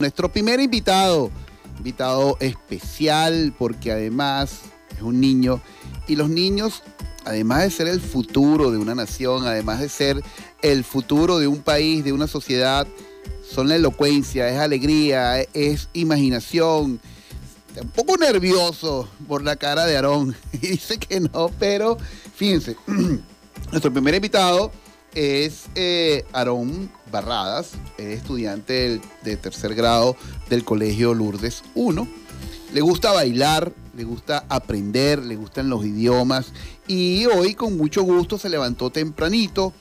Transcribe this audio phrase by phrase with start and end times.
[0.00, 1.30] Nuestro primer invitado,
[1.76, 4.60] invitado especial porque además
[4.96, 5.60] es un niño
[6.08, 6.82] y los niños,
[7.26, 10.22] además de ser el futuro de una nación, además de ser
[10.62, 12.88] el futuro de un país, de una sociedad,
[13.46, 16.98] son la elocuencia, es alegría, es imaginación.
[17.78, 21.98] Un poco nervioso por la cara de Aarón y dice que no, pero
[22.34, 22.74] fíjense,
[23.70, 24.72] nuestro primer invitado
[25.14, 30.16] es eh, Aarón Barradas, es estudiante de tercer grado
[30.48, 32.06] del Colegio Lourdes 1.
[32.72, 36.52] Le gusta bailar, le gusta aprender, le gustan los idiomas
[36.86, 39.72] y hoy con mucho gusto se levantó tempranito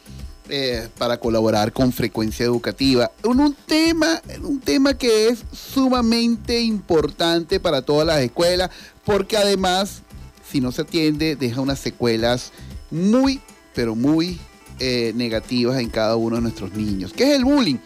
[0.49, 7.59] eh, para colaborar con Frecuencia Educativa en un tema, un tema que es sumamente importante
[7.59, 8.71] para todas las escuelas
[9.05, 10.01] porque además
[10.49, 12.51] si no se atiende deja unas secuelas
[12.89, 13.39] muy
[13.75, 14.39] pero muy
[14.79, 17.77] eh, negativas en cada uno de nuestros niños, que es el bullying.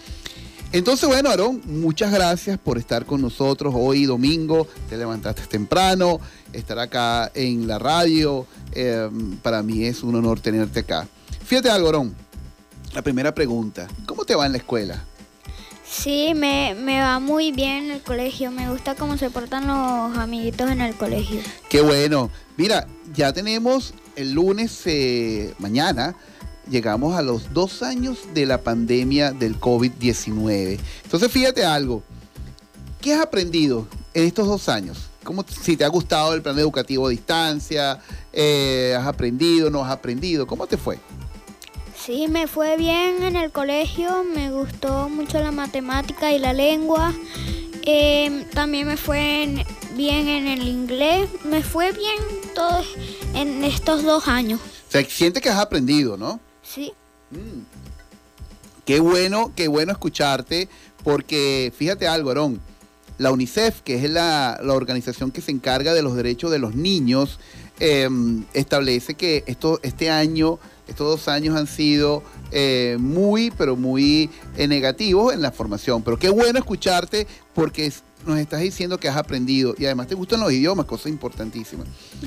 [0.71, 4.67] Entonces, bueno, Aarón, muchas gracias por estar con nosotros hoy domingo.
[4.89, 6.19] Te levantaste temprano,
[6.51, 8.47] estar acá en la radio.
[8.71, 9.07] Eh,
[9.43, 11.07] para mí es un honor tenerte acá.
[11.45, 12.15] Fíjate algo, Aarón.
[12.95, 15.03] La primera pregunta, ¿cómo te va en la escuela?
[15.87, 18.49] Sí, me, me, va muy bien en el colegio.
[18.49, 21.39] Me gusta cómo se portan los amiguitos en el colegio.
[21.69, 22.31] Qué bueno.
[22.57, 26.15] Mira, ya tenemos el lunes, eh, mañana,
[26.69, 30.79] llegamos a los dos años de la pandemia del COVID-19.
[31.03, 32.03] Entonces, fíjate algo.
[33.01, 35.09] ¿Qué has aprendido en estos dos años?
[35.23, 37.99] ¿Cómo, si te ha gustado el plan educativo a distancia,
[38.31, 40.99] eh, has aprendido, no has aprendido, ¿cómo te fue?
[41.97, 47.13] Sí, me fue bien en el colegio, me gustó mucho la matemática y la lengua.
[47.83, 52.17] Eh, también me fue bien en el inglés, me fue bien
[52.53, 52.83] todo
[53.33, 54.59] en estos dos años.
[54.59, 56.39] O sea, siente que has aprendido, ¿no?
[56.63, 56.93] Sí.
[57.31, 57.83] Mm.
[58.85, 60.67] Qué bueno, qué bueno escucharte,
[61.03, 62.59] porque fíjate algo, Aarón,
[63.17, 67.39] la UNICEF, que es la, organización que se encarga de los derechos de los niños,
[67.79, 74.29] em, establece que esto, este año, estos dos años han sido eh, muy, pero muy
[74.57, 76.03] eh, negativos en la formación.
[76.03, 77.91] Pero qué bueno escucharte porque
[78.25, 81.83] nos estás diciendo que has aprendido y además te gustan los idiomas, cosa importantísima.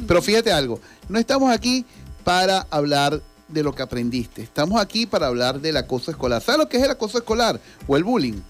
[0.07, 1.85] Pero fíjate algo, no estamos aquí
[2.25, 4.43] para hablar de lo que aprendiste.
[4.43, 6.43] Estamos aquí para hablar del acoso escolar.
[6.43, 8.41] ¿Sabes lo que es el acoso escolar o el bullying?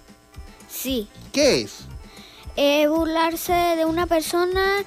[0.68, 1.08] Sí.
[1.32, 1.80] ¿Qué es?
[2.56, 4.84] Eh, burlarse de una persona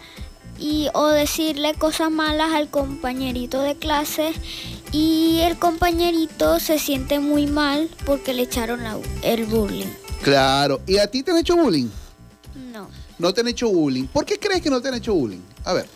[0.58, 4.34] y o decirle cosas malas al compañerito de clase
[4.92, 8.82] y el compañerito se siente muy mal porque le echaron
[9.22, 9.88] el bullying.
[10.24, 10.82] Claro.
[10.88, 11.90] ¿Y a ti te han hecho bullying?
[12.74, 12.88] No.
[13.20, 14.06] No te han hecho bullying.
[14.08, 15.42] ¿Por qué crees que no te han hecho bullying?
[15.64, 15.88] A ver.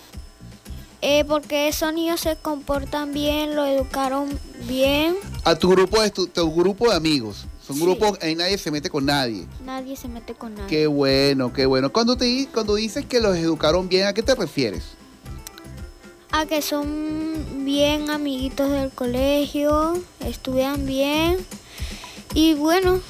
[1.05, 5.17] Eh, porque esos niños se comportan bien, lo educaron bien.
[5.43, 7.45] A tu grupo de, tu, grupo de amigos.
[7.67, 9.45] Son grupos, ahí nadie se mete con nadie.
[9.65, 10.69] Nadie se mete con nadie.
[10.69, 11.91] Qué bueno, qué bueno.
[11.91, 14.83] Cuando, te, cuando dices que los educaron bien, ¿a qué te refieres?
[16.31, 21.35] A que son bien amiguitos del colegio, estudian bien
[22.33, 23.01] y bueno,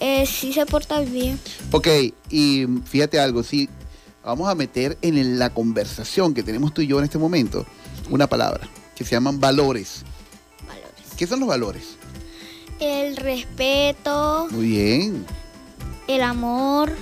[0.00, 1.40] eh, sí se portan bien.
[1.70, 1.88] Ok,
[2.28, 3.70] y fíjate algo, sí,
[4.24, 7.66] vamos a meter en la conversación que tenemos tú y yo en este momento
[8.10, 10.02] una palabra que se llaman valores.
[10.66, 11.14] Valores.
[11.16, 11.96] ¿Qué son los valores?
[12.80, 14.48] El respeto.
[14.50, 15.26] Muy bien.
[16.08, 16.92] El amor.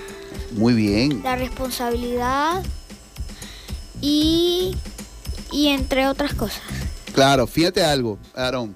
[0.53, 1.23] Muy bien.
[1.23, 2.63] La responsabilidad.
[4.01, 4.77] Y,
[5.53, 6.63] y entre otras cosas.
[7.13, 8.75] Claro, fíjate algo, Aarón.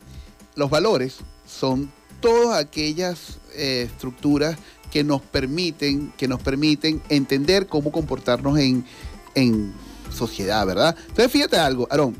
[0.55, 1.91] Los valores son
[2.21, 4.57] todas aquellas eh, estructuras
[4.95, 9.75] que nos permiten, que nos permiten entender cómo comportarnos en,
[10.09, 10.95] sociedad, ¿verdad?
[11.09, 12.17] Entonces, fíjate algo, Aarón,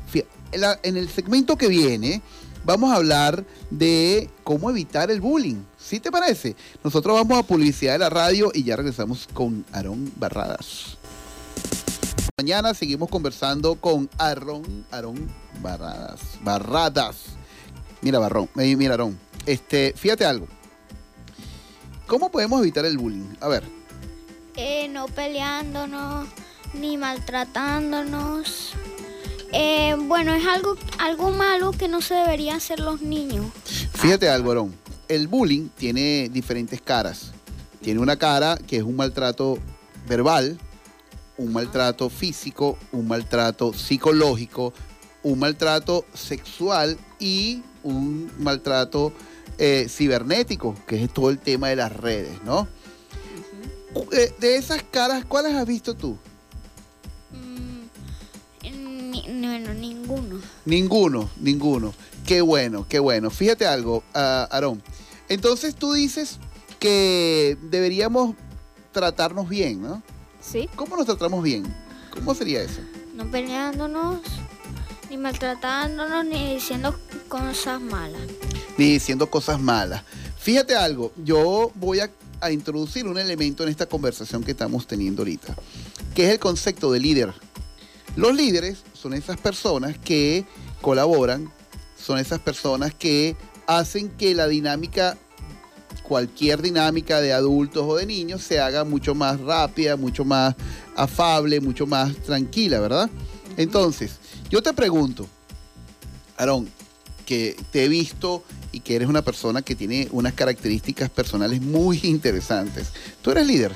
[0.51, 2.21] en, el segmento que viene
[2.65, 5.63] vamos a hablar de cómo evitar el bullying.
[5.77, 6.57] ¿Sí te parece?
[6.83, 10.97] Nosotros vamos a publicidad de la radio y ya regresamos con Aarón Barradas.
[12.37, 15.29] Mañana seguimos conversando con Aarón, Aarón
[15.61, 16.19] Barradas.
[16.43, 17.15] Barradas.
[18.01, 19.17] Mira, Barrón, eh, mira, Aarón.
[19.45, 20.47] Este, fíjate algo.
[22.07, 23.35] ¿Cómo podemos evitar el bullying?
[23.41, 23.63] A ver.
[24.55, 26.27] Eh, no peleándonos,
[26.73, 28.73] ni maltratándonos.
[29.51, 33.45] Eh, bueno, es algo, algo malo que no se deberían hacer los niños.
[33.93, 34.75] Fíjate algo, Arón.
[35.07, 37.31] El bullying tiene diferentes caras.
[37.81, 39.57] Tiene una cara que es un maltrato
[40.07, 40.57] verbal,
[41.37, 44.73] un maltrato físico, un maltrato psicológico,
[45.23, 49.11] un maltrato sexual y un maltrato
[49.57, 52.67] eh, cibernético, que es todo el tema de las redes, ¿no?
[54.11, 56.17] Eh, de esas caras, ¿cuáles has visto tú?
[57.31, 57.85] Mm,
[59.41, 60.39] no, ninguno.
[60.65, 61.93] Ninguno, ninguno.
[62.25, 63.29] Qué bueno, qué bueno.
[63.29, 64.17] Fíjate algo, uh,
[64.51, 64.81] Aarón.
[65.29, 66.39] Entonces tú dices
[66.79, 68.35] que deberíamos
[68.91, 70.01] tratarnos bien, ¿no?
[70.41, 70.69] Sí.
[70.75, 71.63] ¿Cómo nos tratamos bien?
[72.11, 72.81] ¿Cómo sería eso?
[73.13, 74.19] No peleándonos,
[75.09, 76.95] ni maltratándonos, ni diciendo
[77.27, 78.21] cosas malas.
[78.77, 80.03] Ni diciendo cosas malas.
[80.39, 82.11] Fíjate algo, yo voy a,
[82.51, 85.55] introducir un elemento en esta conversación que estamos teniendo ahorita,
[86.13, 87.33] que es el concepto de líder.
[88.15, 90.45] Los líderes son esas personas que
[90.79, 91.51] colaboran,
[91.97, 93.35] son esas personas que
[93.65, 95.17] hacen que la dinámica,
[96.03, 100.53] cualquier dinámica de adultos o de niños, se haga mucho más rápida, mucho más
[100.95, 103.09] afable, mucho más tranquila, ¿verdad?
[103.57, 104.17] Entonces,
[104.49, 105.27] yo te pregunto,
[106.37, 106.69] Aarón,
[107.25, 111.99] que te he visto y que eres una persona que tiene unas características personales muy
[112.03, 112.91] interesantes.
[113.21, 113.75] ¿Tú eres líder?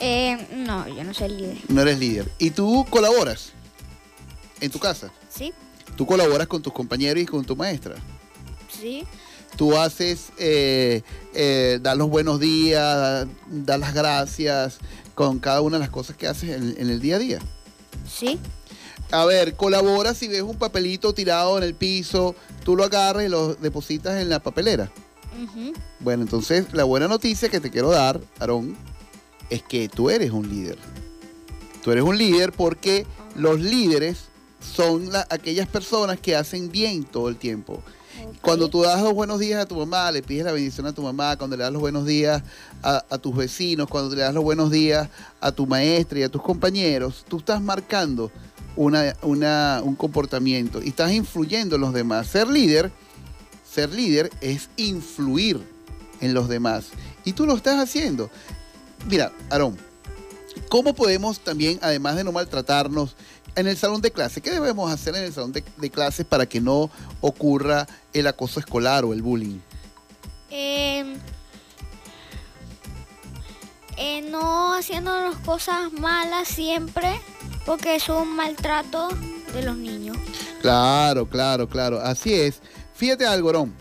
[0.00, 1.58] Eh, no, yo no soy líder.
[1.68, 2.30] No eres líder.
[2.38, 3.52] ¿Y tú colaboras
[4.60, 5.12] en tu casa?
[5.28, 5.52] Sí,
[5.96, 7.96] ¿Tú colaboras con tus compañeros y con tu maestra?
[8.80, 9.04] sí,
[9.56, 11.02] Tú haces, eh,
[11.34, 14.78] eh, dar los buenos días, dar las gracias
[15.14, 17.38] con cada una de las cosas que haces en, en el día a día.
[18.08, 18.38] sí,
[19.12, 22.34] A ver, colaboras si ves un papelito tirado en el piso,
[22.64, 24.90] tú lo agarras y lo depositas en la papelera.
[26.00, 28.76] Bueno, entonces la buena noticia que te quiero dar, Aarón,
[29.48, 30.78] es que tú eres un líder.
[31.82, 34.18] Tú eres un líder porque los líderes
[34.60, 37.82] son la- aquellas personas que hacen bien todo el tiempo.
[38.42, 41.02] Cuando tú das los buenos días a tu mamá, le pides la bendición a tu
[41.02, 42.42] mamá, cuando le das los buenos días
[42.82, 45.08] a, a tus vecinos, cuando le das los buenos días
[45.40, 48.30] a tu maestra y a tus compañeros, tú estás marcando
[48.76, 52.26] una, una- un comportamiento y estás influyendo en los demás.
[52.28, 52.90] Ser líder,
[53.70, 55.60] ser líder es influir
[56.20, 56.86] en los demás.
[57.24, 58.30] Y tú lo estás haciendo.
[59.08, 59.76] Mira, Aarón,
[60.68, 63.16] ¿cómo podemos también, además de no maltratarnos,
[63.56, 66.46] en el salón de clase, ¿qué debemos hacer en el salón de, de clases para
[66.46, 66.88] que no
[67.20, 69.58] ocurra el acoso escolar o el bullying?
[70.50, 71.16] Eh,
[73.96, 74.74] eh, no
[75.44, 77.20] cosas malas siempre,
[77.70, 79.10] porque es un maltrato
[79.54, 80.16] de los niños.
[80.60, 82.00] Claro, claro, claro.
[82.00, 82.60] Así es.
[82.96, 83.72] Fíjate algo, Aarón.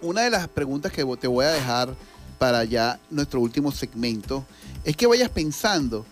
[0.00, 1.92] Una de las preguntas que te voy a dejar
[2.38, 4.44] para ya nuestro último segmento
[4.84, 6.06] es que vayas pensando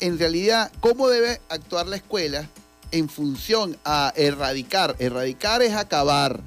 [0.00, 2.48] en realidad cómo debe actuar la escuela
[2.90, 4.96] en función a erradicar.
[4.98, 6.40] Erradicar es acabar,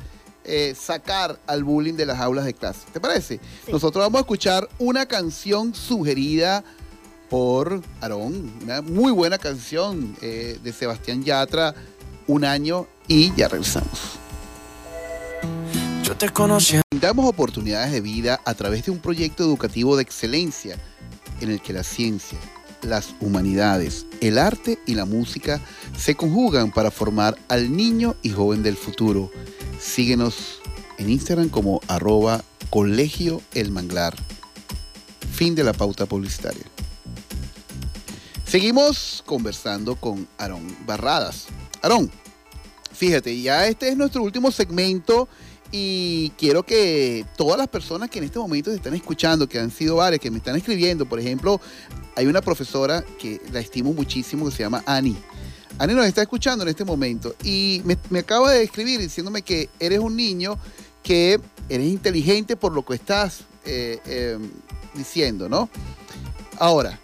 [0.44, 2.80] eh, sacar al bullying de las aulas de clase.
[2.92, 3.40] ¿Te parece?
[3.64, 3.72] Sí.
[3.72, 6.64] Nosotros vamos a escuchar una canción sugerida
[7.30, 11.76] por Aarón, una muy buena canción eh, de Sebastián Yatra,
[12.28, 14.20] un año y ya regresamos.
[16.04, 20.78] Yo te conocí Brindamos oportunidades de vida a través de un proyecto educativo de excelencia
[21.40, 22.38] en el que la ciencia,
[22.82, 25.62] las humanidades, el arte y la música
[25.98, 29.32] se conjugan para formar al niño y joven del futuro.
[29.80, 30.60] Síguenos
[30.98, 34.14] en Instagram como arroba colegio el manglar.
[35.32, 36.66] Fin de la pauta publicitaria.
[38.50, 41.46] Seguimos conversando con Aarón Barradas.
[41.84, 42.10] Aarón,
[42.92, 45.30] fíjate, ya este es nuestro último segmento
[45.72, 49.70] y quiero que todas las personas que en este momento se están escuchando, que han
[49.70, 51.62] sido varias, que me están escribiendo, por ejemplo,
[52.16, 55.16] hay una profesora que la estimo muchísimo que se llama Ani.
[55.78, 60.00] Ani nos está escuchando en este momento y me, acaba de escribir diciéndome que eres
[60.00, 60.58] un niño
[61.04, 64.40] que eres inteligente por lo que estás eh, eh,
[64.96, 65.70] diciendo, ¿no?
[66.58, 67.00] Ahora,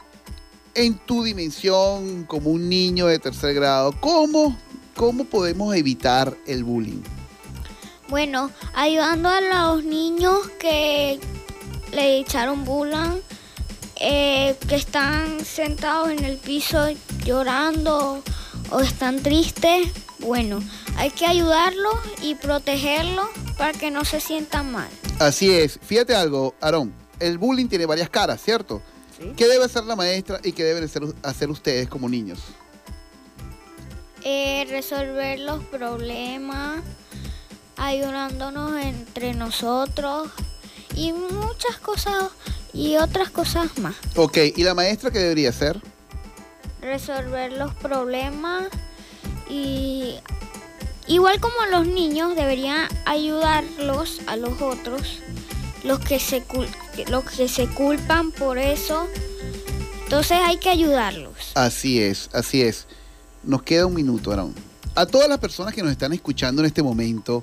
[0.75, 4.55] en tu dimensión como un niño de tercer grado, ¿cómo,
[4.95, 7.01] cómo podemos evitar el bullying?
[8.09, 11.19] Bueno, ayudando a los niños que
[11.91, 13.19] le echaron bullying,
[13.95, 16.89] eh, que están sentados en el piso
[17.23, 18.21] llorando
[18.69, 19.87] o están tristes,
[20.19, 20.59] bueno,
[20.97, 24.89] hay que ayudarlos y protegerlos para que no se sientan mal.
[25.19, 25.79] Así es.
[25.81, 26.93] Fíjate algo, Aarón.
[27.19, 28.81] El bullying tiene varias caras, ¿cierto?
[29.17, 29.33] Sí.
[29.35, 32.39] ¿Qué debe hacer la maestra y qué deben hacer, hacer ustedes como niños?
[34.23, 36.81] Eh, resolver los problemas,
[37.77, 40.29] ayudándonos entre nosotros
[40.95, 42.29] y muchas cosas
[42.73, 43.95] y otras cosas más.
[44.15, 45.79] Ok, ¿y la maestra qué debería hacer?
[46.85, 48.67] resolver los problemas
[49.49, 50.15] y
[51.07, 55.19] igual como los niños deberían ayudarlos a los otros
[55.85, 56.43] los que se
[57.09, 59.07] los que se culpan por eso
[60.03, 62.85] entonces hay que ayudarlos Así es, así es.
[63.43, 64.53] Nos queda un minuto, Aarón.
[64.93, 67.41] A todas las personas que nos están escuchando en este momento,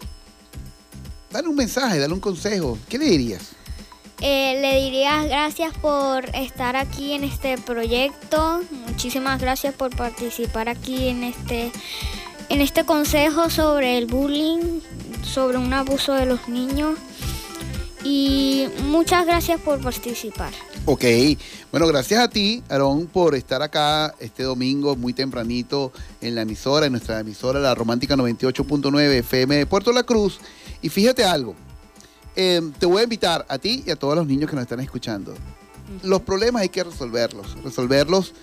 [1.30, 2.78] dale un mensaje, dale un consejo.
[2.88, 3.52] ¿Qué le dirías?
[4.20, 11.08] Eh, le diría gracias por estar aquí en este proyecto muchísimas gracias por participar aquí
[11.08, 11.72] en este
[12.49, 14.78] en este consejo sobre el bullying
[15.25, 16.99] sobre un abuso de los niños
[18.04, 20.52] y muchas gracias por participar
[20.85, 21.04] Ok,
[21.71, 26.87] bueno, gracias a ti, Aarón, por estar acá este domingo muy tempranito en la emisora,
[26.87, 30.40] en nuestra emisora, la Romántica 98.9 FM de Puerto La Cruz.
[30.82, 31.54] Y fíjate algo,
[32.35, 34.80] em, te voy a invitar a ti y a todos los niños que nos están
[34.80, 35.35] escuchando.
[36.02, 38.35] Los problemas hay que resolverlos, resolverlos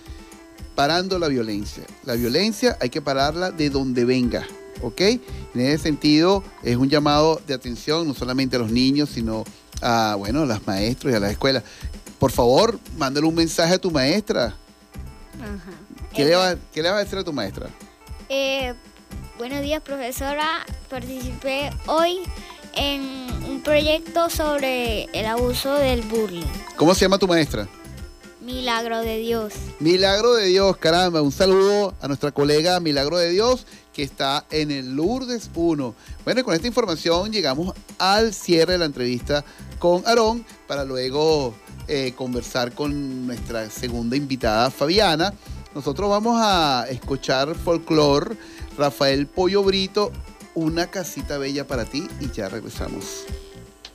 [0.74, 1.84] parando la violencia.
[2.04, 4.46] La violencia hay que pararla de donde venga,
[4.82, 5.00] ¿ok?
[5.00, 9.44] En ese sentido es un llamado de atención no solamente a los niños, sino
[9.80, 11.62] a, bueno, a los maestros y a las escuelas.
[12.18, 14.54] Por favor, mándale un mensaje a tu maestra.
[16.14, 17.68] ¿Qué, le va, ¿Qué, le a decir a tu maestra?
[18.28, 18.74] Eh,
[19.38, 20.66] buenos días, profesora.
[20.90, 22.20] Participé hoy
[22.74, 23.00] en
[23.48, 26.44] un proyecto sobre el abuso del bullying.
[26.76, 27.66] ¿Cómo se llama tu maestra?
[28.40, 29.52] Milagro de Dios.
[29.80, 31.20] Milagro de Dios, caramba.
[31.20, 35.94] Un saludo a nuestra colega Milagro de Dios que está en el Lourdes 1.
[36.24, 39.44] Bueno, con esta información llegamos al cierre de la entrevista
[39.78, 41.54] con Aarón para luego
[41.86, 45.34] eh, conversar con nuestra segunda invitada, Fabiana.
[45.74, 48.36] Nosotros vamos a escuchar folclore,
[48.78, 50.12] Rafael Pollo Brito,
[50.54, 53.24] una casita bella para ti y ya regresamos.